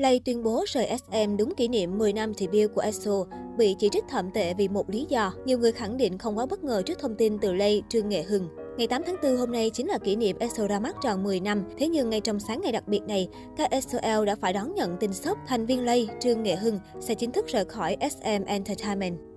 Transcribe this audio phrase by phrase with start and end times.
[0.00, 3.24] Lay tuyên bố rời SM đúng kỷ niệm 10 năm debut của EXO,
[3.58, 5.32] bị chỉ trích thậm tệ vì một lý do.
[5.44, 8.22] Nhiều người khẳng định không quá bất ngờ trước thông tin từ Lay, Trương Nghệ
[8.22, 8.48] Hưng.
[8.76, 11.40] Ngày 8 tháng 4 hôm nay chính là kỷ niệm EXO ra mắt tròn 10
[11.40, 11.64] năm.
[11.78, 14.96] Thế nhưng ngay trong sáng ngày đặc biệt này, các EXO-L đã phải đón nhận
[15.00, 19.29] tin sốc thành viên Lay, Trương Nghệ Hưng sẽ chính thức rời khỏi SM Entertainment.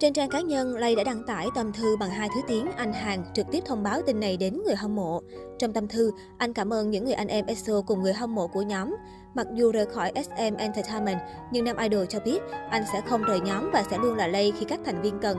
[0.00, 2.92] Trên trang cá nhân, Lay đã đăng tải tâm thư bằng hai thứ tiếng Anh
[2.92, 5.20] Hàn, trực tiếp thông báo tin này đến người hâm mộ.
[5.58, 8.46] Trong tâm thư, anh cảm ơn những người anh em EXO cùng người hâm mộ
[8.46, 8.96] của nhóm.
[9.34, 11.18] Mặc dù rời khỏi SM Entertainment,
[11.52, 12.38] nhưng nam idol cho biết
[12.70, 15.38] anh sẽ không rời nhóm và sẽ luôn là Lay khi các thành viên cần.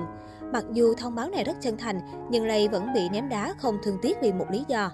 [0.54, 3.78] Mặc dù thông báo này rất chân thành, nhưng Lay vẫn bị ném đá không
[3.84, 4.92] thương tiếc vì một lý do.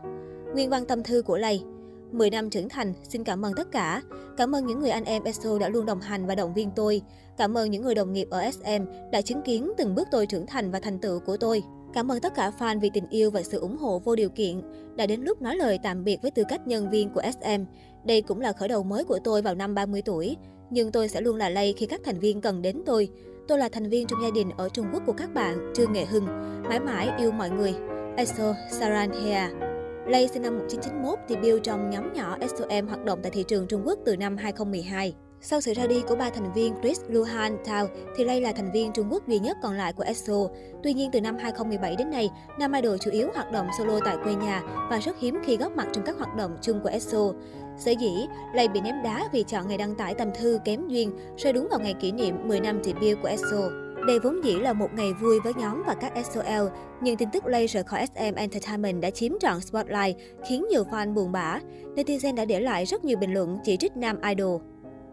[0.54, 1.64] Nguyên văn tâm thư của Lay
[2.12, 4.02] 10 năm trưởng thành, xin cảm ơn tất cả.
[4.38, 7.02] Cảm ơn những người anh em EXO đã luôn đồng hành và động viên tôi.
[7.38, 10.48] Cảm ơn những người đồng nghiệp ở SM đã chứng kiến từng bước tôi trưởng
[10.48, 11.64] thành và thành tựu của tôi.
[11.94, 14.62] Cảm ơn tất cả fan vì tình yêu và sự ủng hộ vô điều kiện.
[14.96, 17.64] Đã đến lúc nói lời tạm biệt với tư cách nhân viên của SM.
[18.06, 20.38] Đây cũng là khởi đầu mới của tôi vào năm 30 tuổi.
[20.70, 23.10] Nhưng tôi sẽ luôn là lây khi các thành viên cần đến tôi.
[23.48, 26.06] Tôi là thành viên trong gia đình ở Trung Quốc của các bạn, Trương Nghệ
[26.06, 26.26] Hưng.
[26.64, 27.76] Mãi mãi yêu mọi người.
[28.18, 29.67] EXO Saran Hea
[30.08, 33.82] Lay sinh năm 1991, Bill trong nhóm nhỏ SOM hoạt động tại thị trường Trung
[33.86, 35.14] Quốc từ năm 2012.
[35.42, 38.72] Sau sự ra đi của ba thành viên Chris, Luhan, Tao, thì Lay là thành
[38.72, 40.48] viên Trung Quốc duy nhất còn lại của EXO.
[40.84, 44.18] Tuy nhiên, từ năm 2017 đến nay, nam idol chủ yếu hoạt động solo tại
[44.24, 47.34] quê nhà và rất hiếm khi góp mặt trong các hoạt động chung của EXO.
[47.78, 51.12] Sở dĩ, Lay bị ném đá vì chọn ngày đăng tải tâm thư kém duyên,
[51.38, 53.87] rơi đúng vào ngày kỷ niệm 10 năm debut của EXO.
[54.08, 56.68] Đây vốn dĩ là một ngày vui với nhóm và các SOL,
[57.02, 61.14] nhưng tin tức Lay rời khỏi SM Entertainment đã chiếm trọn spotlight, khiến nhiều fan
[61.14, 61.60] buồn bã.
[61.96, 64.62] Netizen đã để lại rất nhiều bình luận chỉ trích nam idol.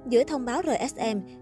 [0.07, 0.79] Giữa thông báo rời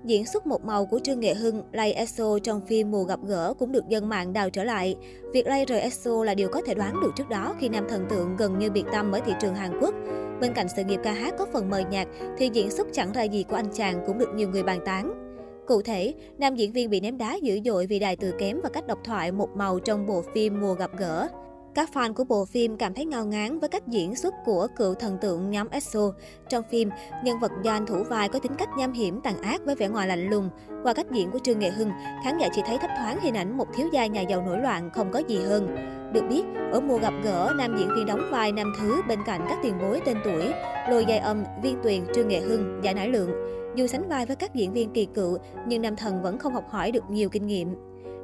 [0.04, 3.54] diễn xuất một màu của Trương Nghệ Hưng, Lay EXO trong phim Mùa gặp gỡ
[3.58, 4.96] cũng được dân mạng đào trở lại.
[5.32, 8.06] Việc Lay rời EXO là điều có thể đoán được trước đó khi nam thần
[8.10, 9.94] tượng gần như biệt tâm ở thị trường Hàn Quốc.
[10.40, 12.08] Bên cạnh sự nghiệp ca hát có phần mờ nhạt,
[12.38, 15.21] thì diễn xuất chẳng ra gì của anh chàng cũng được nhiều người bàn tán.
[15.66, 18.68] Cụ thể, nam diễn viên bị ném đá dữ dội vì đài từ kém và
[18.68, 21.28] cách độc thoại một màu trong bộ phim Mùa gặp gỡ.
[21.74, 24.94] Các fan của bộ phim cảm thấy ngao ngán với cách diễn xuất của cựu
[24.94, 26.12] thần tượng nhóm EXO.
[26.48, 26.90] Trong phim,
[27.24, 29.88] nhân vật do anh thủ vai có tính cách nham hiểm tàn ác với vẻ
[29.88, 30.50] ngoài lạnh lùng.
[30.82, 31.90] Qua cách diễn của Trương Nghệ Hưng,
[32.24, 34.90] khán giả chỉ thấy thấp thoáng hình ảnh một thiếu gia nhà giàu nổi loạn
[34.90, 35.76] không có gì hơn.
[36.12, 36.42] Được biết,
[36.72, 39.74] ở mùa gặp gỡ, nam diễn viên đóng vai nam thứ bên cạnh các tiền
[39.80, 40.52] bối tên tuổi,
[40.90, 43.30] Lôi Dài Âm, Viên Tuyền, Trương Nghệ Hưng, Giả Nải Lượng.
[43.76, 46.64] Dù sánh vai với các diễn viên kỳ cựu, nhưng nam thần vẫn không học
[46.68, 47.68] hỏi được nhiều kinh nghiệm.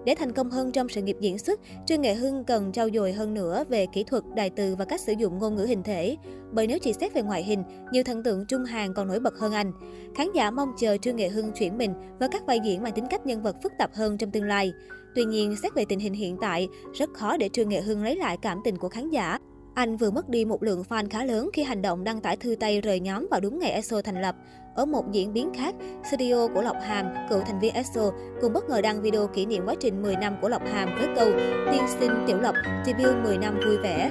[0.04, 3.12] Để thành công hơn trong sự nghiệp diễn xuất, Trương Nghệ Hưng cần trau dồi
[3.12, 6.16] hơn nữa về kỹ thuật, đài từ và cách sử dụng ngôn ngữ hình thể.
[6.52, 9.38] Bởi nếu chỉ xét về ngoại hình, nhiều thần tượng Trung Hàn còn nổi bật
[9.38, 9.72] hơn anh.
[10.14, 13.06] Khán giả mong chờ Trương Nghệ Hưng chuyển mình với các vai diễn mang tính
[13.10, 14.72] cách nhân vật phức tạp hơn trong tương lai.
[15.14, 18.16] Tuy nhiên, xét về tình hình hiện tại, rất khó để Trương Nghệ Hưng lấy
[18.16, 19.38] lại cảm tình của khán giả.
[19.74, 22.54] Anh vừa mất đi một lượng fan khá lớn khi hành động đăng tải thư
[22.60, 24.36] tay rời nhóm vào đúng ngày ESO thành lập.
[24.78, 25.74] Ở một diễn biến khác,
[26.10, 29.62] studio của Lộc Hàm, cựu thành viên EXO, cũng bất ngờ đăng video kỷ niệm
[29.66, 31.28] quá trình 10 năm của Lộc Hàm với câu
[31.72, 32.54] Tiên sinh Tiểu Lộc,
[32.86, 34.10] debut 10 năm vui vẻ.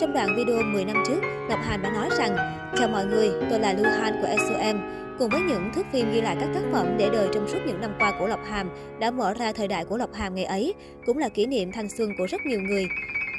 [0.00, 2.36] Trong đoạn video 10 năm trước, Lộc Hàm đã nói rằng
[2.78, 4.80] Chào mọi người, tôi là Lưu Han của SOM.
[5.18, 7.80] Cùng với những thước phim ghi lại các tác phẩm để đời trong suốt những
[7.80, 8.70] năm qua của Lộc Hàm
[9.00, 10.74] đã mở ra thời đại của Lộc Hàm ngày ấy,
[11.06, 12.86] cũng là kỷ niệm thanh xuân của rất nhiều người.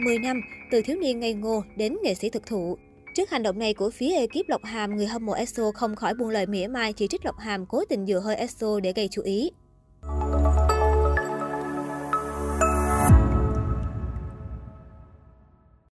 [0.06, 0.42] 10 năm,
[0.72, 2.78] từ thiếu niên ngây ngô đến nghệ sĩ thực thụ.
[3.14, 6.14] Trước hành động này của phía ekip Lộc Hàm, người hâm mộ EXO không khỏi
[6.14, 9.08] buông lời mỉa mai chỉ trích Lộc Hàm cố tình dựa hơi EXO để gây
[9.12, 9.52] chú ý.